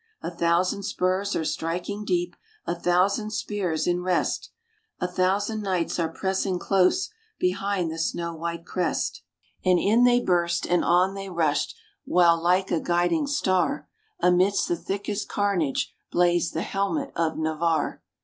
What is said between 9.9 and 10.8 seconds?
in they burst,